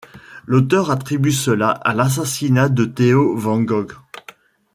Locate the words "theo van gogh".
2.85-3.93